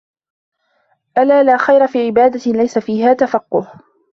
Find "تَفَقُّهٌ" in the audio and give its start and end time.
3.13-3.73